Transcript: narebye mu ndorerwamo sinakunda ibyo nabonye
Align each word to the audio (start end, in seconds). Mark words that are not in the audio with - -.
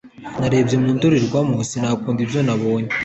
narebye 0.39 0.75
mu 0.83 0.89
ndorerwamo 0.97 1.57
sinakunda 1.69 2.19
ibyo 2.25 2.39
nabonye 2.45 2.91